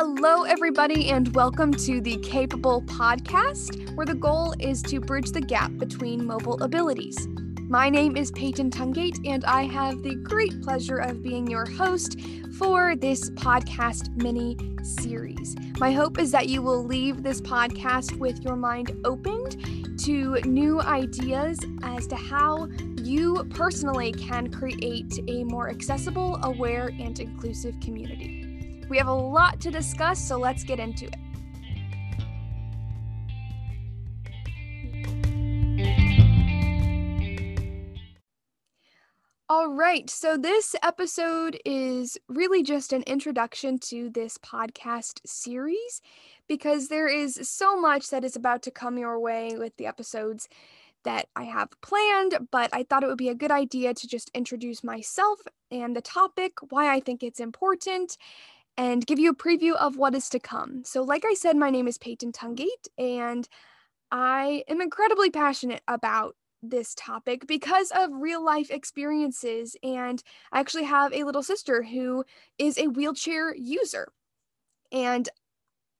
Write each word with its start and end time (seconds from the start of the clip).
Hello, 0.00 0.44
everybody, 0.44 1.10
and 1.10 1.34
welcome 1.34 1.72
to 1.72 2.00
the 2.00 2.18
Capable 2.18 2.82
Podcast, 2.82 3.96
where 3.96 4.06
the 4.06 4.14
goal 4.14 4.54
is 4.60 4.80
to 4.82 5.00
bridge 5.00 5.32
the 5.32 5.40
gap 5.40 5.72
between 5.76 6.24
mobile 6.24 6.62
abilities. 6.62 7.26
My 7.68 7.90
name 7.90 8.16
is 8.16 8.30
Peyton 8.30 8.70
Tungate, 8.70 9.18
and 9.26 9.44
I 9.44 9.62
have 9.64 10.04
the 10.04 10.14
great 10.14 10.62
pleasure 10.62 10.98
of 10.98 11.20
being 11.20 11.48
your 11.48 11.68
host 11.68 12.20
for 12.58 12.94
this 12.94 13.30
podcast 13.30 14.14
mini 14.22 14.56
series. 14.84 15.56
My 15.80 15.90
hope 15.90 16.20
is 16.20 16.30
that 16.30 16.48
you 16.48 16.62
will 16.62 16.84
leave 16.84 17.24
this 17.24 17.40
podcast 17.40 18.16
with 18.18 18.40
your 18.44 18.54
mind 18.54 18.92
opened 19.04 19.98
to 20.04 20.40
new 20.42 20.80
ideas 20.80 21.58
as 21.82 22.06
to 22.06 22.14
how 22.14 22.68
you 23.02 23.44
personally 23.50 24.12
can 24.12 24.48
create 24.48 25.18
a 25.26 25.42
more 25.42 25.68
accessible, 25.68 26.38
aware, 26.44 26.92
and 27.00 27.18
inclusive 27.18 27.74
community. 27.80 28.57
We 28.88 28.96
have 28.96 29.06
a 29.06 29.12
lot 29.12 29.60
to 29.60 29.70
discuss, 29.70 30.18
so 30.18 30.38
let's 30.38 30.64
get 30.64 30.80
into 30.80 31.06
it. 31.06 31.14
All 39.50 39.68
right, 39.72 40.10
so 40.10 40.36
this 40.36 40.76
episode 40.82 41.58
is 41.64 42.18
really 42.28 42.62
just 42.62 42.92
an 42.92 43.02
introduction 43.06 43.78
to 43.78 44.10
this 44.10 44.36
podcast 44.38 45.20
series 45.26 46.02
because 46.48 46.88
there 46.88 47.08
is 47.08 47.38
so 47.42 47.80
much 47.80 48.10
that 48.10 48.24
is 48.24 48.36
about 48.36 48.62
to 48.62 48.70
come 48.70 48.98
your 48.98 49.18
way 49.18 49.56
with 49.58 49.74
the 49.76 49.86
episodes 49.86 50.48
that 51.04 51.28
I 51.34 51.44
have 51.44 51.70
planned, 51.80 52.48
but 52.50 52.68
I 52.74 52.82
thought 52.82 53.02
it 53.02 53.06
would 53.06 53.16
be 53.16 53.30
a 53.30 53.34
good 53.34 53.50
idea 53.50 53.94
to 53.94 54.06
just 54.06 54.30
introduce 54.34 54.84
myself 54.84 55.40
and 55.70 55.96
the 55.96 56.02
topic, 56.02 56.54
why 56.68 56.92
I 56.92 57.00
think 57.00 57.22
it's 57.22 57.40
important, 57.40 58.18
and 58.78 59.04
give 59.04 59.18
you 59.18 59.30
a 59.30 59.34
preview 59.34 59.74
of 59.74 59.96
what 59.96 60.14
is 60.14 60.28
to 60.30 60.38
come. 60.38 60.82
So, 60.84 61.02
like 61.02 61.24
I 61.26 61.34
said, 61.34 61.56
my 61.56 61.68
name 61.68 61.88
is 61.88 61.98
Peyton 61.98 62.32
Tungate, 62.32 62.88
and 62.96 63.46
I 64.10 64.64
am 64.68 64.80
incredibly 64.80 65.30
passionate 65.30 65.82
about 65.88 66.36
this 66.62 66.94
topic 66.94 67.46
because 67.46 67.92
of 67.94 68.10
real 68.12 68.42
life 68.42 68.70
experiences. 68.70 69.76
And 69.82 70.22
I 70.52 70.60
actually 70.60 70.84
have 70.84 71.12
a 71.12 71.24
little 71.24 71.42
sister 71.42 71.82
who 71.82 72.24
is 72.56 72.78
a 72.78 72.86
wheelchair 72.86 73.54
user. 73.54 74.08
And 74.92 75.28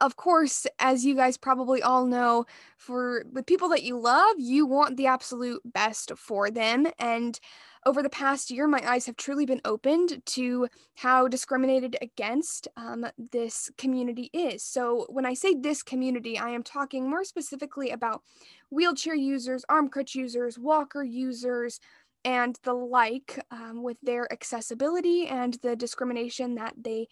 of 0.00 0.16
course, 0.16 0.66
as 0.78 1.04
you 1.04 1.14
guys 1.14 1.36
probably 1.36 1.82
all 1.82 2.06
know, 2.06 2.44
for 2.76 3.24
with 3.32 3.46
people 3.46 3.68
that 3.70 3.82
you 3.82 3.98
love, 3.98 4.36
you 4.38 4.66
want 4.66 4.96
the 4.96 5.06
absolute 5.06 5.62
best 5.64 6.12
for 6.16 6.50
them. 6.50 6.86
And 6.98 7.38
over 7.86 8.02
the 8.02 8.10
past 8.10 8.50
year, 8.50 8.66
my 8.66 8.82
eyes 8.84 9.06
have 9.06 9.16
truly 9.16 9.46
been 9.46 9.60
opened 9.64 10.20
to 10.26 10.68
how 10.96 11.28
discriminated 11.28 11.96
against 12.02 12.68
um, 12.76 13.06
this 13.32 13.70
community 13.78 14.28
is. 14.32 14.62
So, 14.62 15.06
when 15.08 15.24
I 15.24 15.34
say 15.34 15.54
this 15.54 15.82
community, 15.82 16.36
I 16.36 16.50
am 16.50 16.62
talking 16.62 17.08
more 17.08 17.24
specifically 17.24 17.90
about 17.90 18.22
wheelchair 18.70 19.14
users, 19.14 19.64
arm 19.68 19.88
crutch 19.88 20.14
users, 20.14 20.58
walker 20.58 21.04
users, 21.04 21.80
and 22.24 22.58
the 22.64 22.74
like 22.74 23.40
um, 23.52 23.82
with 23.84 23.98
their 24.02 24.30
accessibility 24.32 25.28
and 25.28 25.54
the 25.62 25.76
discrimination 25.76 26.56
that 26.56 26.74
they 26.76 27.06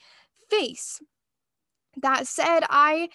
face. 0.50 1.00
That 2.02 2.26
said, 2.26 2.60
I 2.70 3.08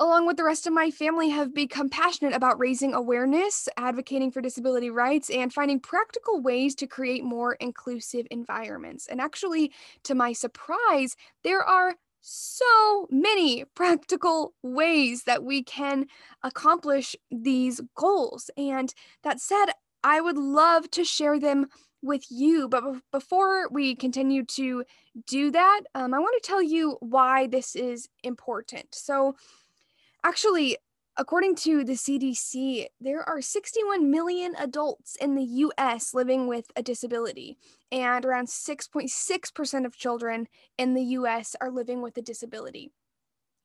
along 0.00 0.26
with 0.26 0.38
the 0.38 0.44
rest 0.44 0.66
of 0.66 0.72
my 0.72 0.90
family, 0.90 1.28
have 1.28 1.54
become 1.54 1.90
passionate 1.90 2.34
about 2.34 2.58
raising 2.58 2.94
awareness, 2.94 3.68
advocating 3.76 4.32
for 4.32 4.40
disability 4.40 4.88
rights, 4.88 5.28
and 5.28 5.52
finding 5.52 5.78
practical 5.78 6.40
ways 6.40 6.74
to 6.74 6.86
create 6.86 7.22
more 7.22 7.52
inclusive 7.54 8.26
environments. 8.30 9.06
And 9.06 9.20
actually, 9.20 9.72
to 10.04 10.14
my 10.14 10.32
surprise, 10.32 11.16
there 11.44 11.62
are 11.62 11.96
so 12.22 13.06
many 13.10 13.64
practical 13.74 14.54
ways 14.62 15.24
that 15.24 15.44
we 15.44 15.62
can 15.62 16.06
accomplish 16.42 17.14
these 17.30 17.80
goals. 17.94 18.50
And 18.56 18.92
that 19.22 19.40
said, 19.40 19.66
I 20.02 20.20
would 20.20 20.38
love 20.38 20.90
to 20.92 21.04
share 21.04 21.38
them 21.38 21.66
with 22.02 22.24
you. 22.30 22.68
But 22.68 22.84
before 23.12 23.68
we 23.70 23.94
continue 23.94 24.44
to 24.44 24.84
do 25.26 25.50
that, 25.50 25.80
um, 25.94 26.14
I 26.14 26.18
want 26.18 26.42
to 26.42 26.48
tell 26.48 26.62
you 26.62 26.96
why 27.00 27.46
this 27.46 27.76
is 27.76 28.08
important. 28.22 28.94
So, 28.94 29.36
Actually, 30.22 30.76
according 31.16 31.54
to 31.54 31.82
the 31.82 31.94
CDC, 31.94 32.86
there 33.00 33.26
are 33.26 33.40
61 33.40 34.10
million 34.10 34.54
adults 34.58 35.16
in 35.16 35.34
the 35.34 35.44
US 35.44 36.12
living 36.12 36.46
with 36.46 36.70
a 36.76 36.82
disability, 36.82 37.56
and 37.90 38.24
around 38.24 38.48
6.6% 38.48 39.86
of 39.86 39.96
children 39.96 40.46
in 40.76 40.94
the 40.94 41.02
US 41.02 41.56
are 41.60 41.70
living 41.70 42.02
with 42.02 42.18
a 42.18 42.22
disability. 42.22 42.90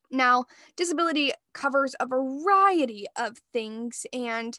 Now, 0.10 0.46
disability 0.78 1.34
covers 1.54 1.94
a 2.00 2.06
variety 2.06 3.06
of 3.18 3.38
things, 3.52 4.06
and 4.14 4.58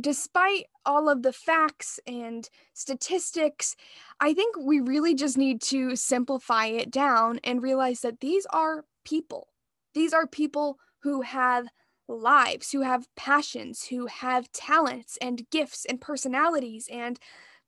despite 0.00 0.66
all 0.84 1.08
of 1.08 1.22
the 1.22 1.32
facts 1.32 2.00
and 2.06 2.48
statistics, 2.72 3.76
I 4.20 4.34
think 4.34 4.56
we 4.58 4.80
really 4.80 5.14
just 5.14 5.36
need 5.36 5.60
to 5.62 5.96
simplify 5.96 6.66
it 6.66 6.90
down 6.90 7.40
and 7.44 7.62
realize 7.62 8.00
that 8.00 8.20
these 8.20 8.46
are 8.46 8.84
people. 9.04 9.48
These 9.94 10.12
are 10.12 10.26
people 10.26 10.78
who 11.02 11.22
have 11.22 11.66
lives, 12.08 12.70
who 12.70 12.82
have 12.82 13.06
passions, 13.16 13.84
who 13.84 14.06
have 14.06 14.50
talents 14.52 15.18
and 15.20 15.48
gifts 15.50 15.84
and 15.84 16.00
personalities, 16.00 16.88
and 16.90 17.18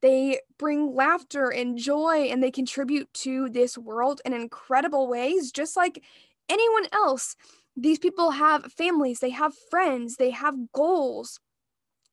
they 0.03 0.41
bring 0.59 0.95
laughter 0.95 1.49
and 1.49 1.79
joy 1.79 2.29
and 2.31 2.43
they 2.43 2.51
contribute 2.51 3.13
to 3.15 3.49
this 3.49 3.79
world 3.79 4.21
in 4.25 4.33
incredible 4.33 5.09
ways, 5.09 5.51
just 5.51 5.77
like 5.77 6.03
anyone 6.49 6.87
else. 6.93 7.37
These 7.77 7.99
people 7.99 8.33
have 8.33 8.73
families, 8.73 9.21
they 9.21 9.31
have 9.31 9.55
friends, 9.71 10.17
they 10.17 10.31
have 10.31 10.73
goals. 10.73 11.41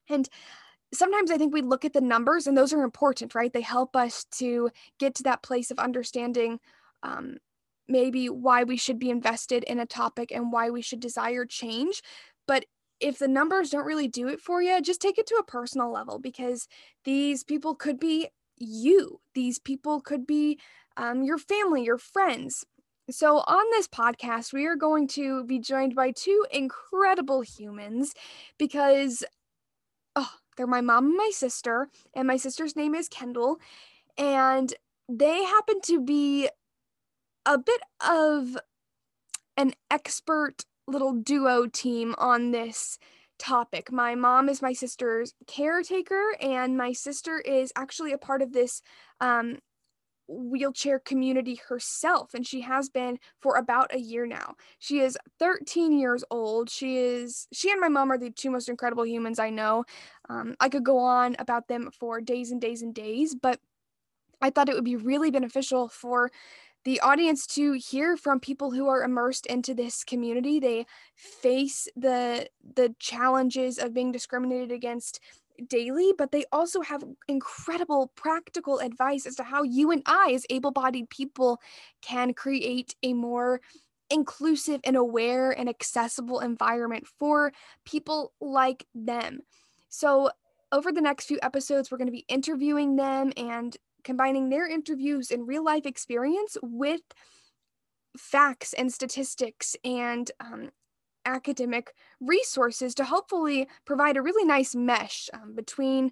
And 0.09 0.27
sometimes 0.93 1.31
I 1.31 1.37
think 1.37 1.53
we 1.53 1.61
look 1.61 1.85
at 1.85 1.93
the 1.93 2.01
numbers, 2.01 2.47
and 2.47 2.57
those 2.57 2.73
are 2.73 2.83
important, 2.83 3.35
right? 3.35 3.51
They 3.51 3.61
help 3.61 3.95
us 3.95 4.25
to 4.37 4.69
get 4.99 5.15
to 5.15 5.23
that 5.23 5.43
place 5.43 5.71
of 5.71 5.79
understanding 5.79 6.59
um, 7.03 7.37
maybe 7.87 8.29
why 8.29 8.63
we 8.63 8.77
should 8.77 8.99
be 8.99 9.09
invested 9.09 9.63
in 9.65 9.79
a 9.79 9.85
topic 9.85 10.31
and 10.31 10.51
why 10.51 10.69
we 10.69 10.81
should 10.81 10.99
desire 10.99 11.45
change. 11.45 12.01
But 12.47 12.65
if 12.99 13.17
the 13.19 13.27
numbers 13.27 13.69
don't 13.71 13.85
really 13.85 14.07
do 14.07 14.27
it 14.27 14.39
for 14.39 14.61
you, 14.61 14.81
just 14.81 15.01
take 15.01 15.17
it 15.17 15.27
to 15.27 15.35
a 15.35 15.43
personal 15.43 15.91
level 15.91 16.19
because 16.19 16.67
these 17.03 17.43
people 17.43 17.75
could 17.75 17.99
be 17.99 18.29
you. 18.57 19.19
These 19.33 19.59
people 19.59 20.01
could 20.01 20.27
be 20.27 20.59
um, 20.97 21.23
your 21.23 21.37
family, 21.37 21.83
your 21.83 21.97
friends. 21.97 22.63
So, 23.09 23.37
on 23.39 23.63
this 23.71 23.87
podcast, 23.87 24.53
we 24.53 24.65
are 24.67 24.75
going 24.75 25.07
to 25.09 25.43
be 25.43 25.59
joined 25.59 25.95
by 25.95 26.11
two 26.11 26.45
incredible 26.51 27.41
humans 27.41 28.13
because, 28.57 29.23
oh, 30.15 30.31
they're 30.57 30.67
my 30.67 30.81
mom 30.81 31.07
and 31.07 31.17
my 31.17 31.29
sister, 31.31 31.89
and 32.13 32.27
my 32.27 32.37
sister's 32.37 32.75
name 32.75 32.95
is 32.95 33.07
Kendall. 33.07 33.59
And 34.17 34.73
they 35.09 35.43
happen 35.43 35.81
to 35.85 36.01
be 36.01 36.49
a 37.45 37.57
bit 37.57 37.81
of 38.05 38.57
an 39.57 39.73
expert 39.89 40.65
little 40.87 41.13
duo 41.13 41.67
team 41.67 42.15
on 42.17 42.51
this 42.51 42.97
topic. 43.39 43.91
My 43.91 44.15
mom 44.15 44.49
is 44.49 44.61
my 44.61 44.73
sister's 44.73 45.33
caretaker, 45.47 46.35
and 46.39 46.77
my 46.77 46.93
sister 46.93 47.39
is 47.39 47.71
actually 47.75 48.11
a 48.11 48.17
part 48.17 48.41
of 48.41 48.53
this 48.53 48.81
um, 49.19 49.57
wheelchair 50.31 50.99
community 50.99 51.59
herself, 51.67 52.33
and 52.33 52.47
she 52.47 52.61
has 52.61 52.89
been 52.89 53.19
for 53.39 53.57
about 53.57 53.93
a 53.93 53.99
year 53.99 54.25
now. 54.25 54.55
She 54.79 54.99
is 54.99 55.17
13 55.39 55.97
years 55.97 56.23
old. 56.31 56.69
She 56.69 56.97
is 56.97 57.47
she 57.51 57.71
and 57.71 57.81
my 57.81 57.89
mom 57.89 58.11
are 58.11 58.17
the 58.17 58.31
two 58.31 58.49
most 58.49 58.69
incredible 58.69 59.05
humans 59.05 59.39
I 59.39 59.49
know. 59.49 59.83
Um, 60.29 60.55
I 60.59 60.69
could 60.69 60.83
go 60.83 60.97
on 60.97 61.35
about 61.39 61.67
them 61.67 61.91
for 61.91 62.21
days 62.21 62.51
and 62.51 62.61
days 62.61 62.81
and 62.81 62.93
days, 62.93 63.35
but 63.35 63.59
I 64.41 64.49
thought 64.49 64.69
it 64.69 64.75
would 64.75 64.85
be 64.85 64.95
really 64.95 65.31
beneficial 65.31 65.87
for 65.87 66.31
the 66.83 66.99
audience 67.01 67.45
to 67.47 67.73
hear 67.73 68.17
from 68.17 68.39
people 68.39 68.71
who 68.71 68.87
are 68.87 69.03
immersed 69.03 69.45
into 69.45 69.73
this 69.73 70.03
community. 70.03 70.59
They 70.59 70.85
face 71.15 71.87
the 71.95 72.49
the 72.75 72.95
challenges 72.99 73.77
of 73.77 73.93
being 73.93 74.11
discriminated 74.11 74.71
against 74.71 75.19
daily 75.67 76.11
but 76.17 76.31
they 76.31 76.43
also 76.51 76.81
have 76.81 77.03
incredible 77.27 78.11
practical 78.15 78.79
advice 78.79 79.27
as 79.27 79.35
to 79.35 79.43
how 79.43 79.61
you 79.61 79.91
and 79.91 80.01
I 80.07 80.31
as 80.33 80.45
able-bodied 80.49 81.09
people 81.09 81.59
can 82.01 82.33
create 82.33 82.95
a 83.03 83.13
more 83.13 83.61
inclusive 84.09 84.81
and 84.83 84.95
aware 84.95 85.51
and 85.51 85.69
accessible 85.69 86.39
environment 86.39 87.05
for 87.19 87.53
people 87.85 88.33
like 88.41 88.85
them. 88.95 89.41
So 89.89 90.31
over 90.71 90.91
the 90.91 91.01
next 91.01 91.25
few 91.25 91.37
episodes 91.43 91.91
we're 91.91 91.97
going 91.97 92.07
to 92.07 92.11
be 92.11 92.25
interviewing 92.27 92.95
them 92.95 93.31
and 93.37 93.77
combining 94.03 94.49
their 94.49 94.67
interviews 94.67 95.31
and 95.31 95.47
real 95.47 95.63
life 95.63 95.85
experience 95.85 96.57
with 96.61 97.01
facts 98.17 98.73
and 98.73 98.91
statistics 98.91 99.75
and 99.83 100.31
um, 100.39 100.69
academic 101.25 101.93
resources 102.19 102.95
to 102.95 103.05
hopefully 103.05 103.67
provide 103.85 104.17
a 104.17 104.21
really 104.21 104.45
nice 104.45 104.75
mesh 104.75 105.29
um, 105.33 105.53
between 105.55 106.11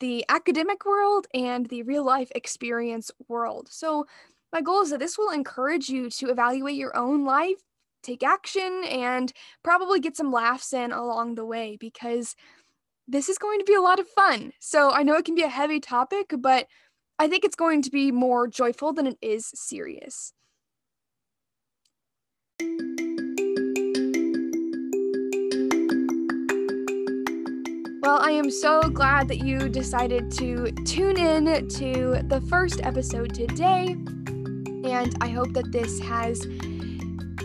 the 0.00 0.24
academic 0.28 0.84
world 0.84 1.26
and 1.34 1.66
the 1.66 1.82
real 1.82 2.04
life 2.04 2.30
experience 2.34 3.10
world. 3.28 3.68
So, 3.70 4.06
my 4.52 4.60
goal 4.60 4.82
is 4.82 4.90
that 4.90 4.98
this 4.98 5.16
will 5.16 5.30
encourage 5.30 5.88
you 5.88 6.10
to 6.10 6.28
evaluate 6.28 6.74
your 6.74 6.96
own 6.96 7.24
life, 7.24 7.62
take 8.02 8.24
action, 8.24 8.82
and 8.88 9.32
probably 9.62 10.00
get 10.00 10.16
some 10.16 10.32
laughs 10.32 10.72
in 10.72 10.90
along 10.90 11.36
the 11.36 11.44
way 11.44 11.76
because 11.78 12.34
this 13.06 13.28
is 13.28 13.38
going 13.38 13.60
to 13.60 13.64
be 13.64 13.74
a 13.74 13.80
lot 13.80 14.00
of 14.00 14.08
fun. 14.08 14.52
So 14.58 14.90
I 14.90 15.04
know 15.04 15.14
it 15.14 15.24
can 15.24 15.36
be 15.36 15.42
a 15.42 15.48
heavy 15.48 15.78
topic, 15.78 16.32
but 16.36 16.66
I 17.20 17.28
think 17.28 17.44
it's 17.44 17.54
going 17.54 17.82
to 17.82 17.90
be 17.90 18.10
more 18.10 18.48
joyful 18.48 18.94
than 18.94 19.06
it 19.06 19.18
is 19.20 19.50
serious. 19.54 20.32
Well, 28.00 28.20
I 28.22 28.30
am 28.30 28.50
so 28.50 28.80
glad 28.88 29.28
that 29.28 29.40
you 29.44 29.68
decided 29.68 30.32
to 30.38 30.72
tune 30.86 31.18
in 31.18 31.68
to 31.68 32.22
the 32.24 32.40
first 32.48 32.80
episode 32.82 33.34
today. 33.34 33.88
And 33.88 35.14
I 35.20 35.28
hope 35.28 35.52
that 35.52 35.70
this 35.72 36.00
has 36.00 36.46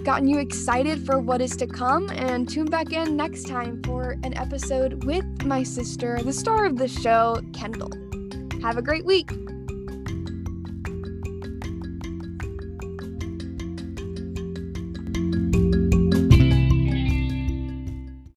gotten 0.05 0.29
you 0.29 0.39
excited 0.39 1.05
for 1.05 1.19
what 1.19 1.41
is 1.41 1.57
to 1.57 1.67
come. 1.67 2.09
And 2.11 2.47
tune 2.47 2.67
back 2.67 2.93
in 2.93 3.17
next 3.17 3.45
time 3.45 3.83
for 3.83 4.11
an 4.23 4.37
episode 4.37 5.03
with 5.03 5.25
my 5.43 5.63
sister, 5.63 6.21
the 6.23 6.31
star 6.31 6.65
of 6.65 6.77
the 6.77 6.87
show, 6.87 7.41
Kendall. 7.51 7.91
Have 8.61 8.77
a 8.77 8.81
great 8.81 9.03
week. 9.03 9.29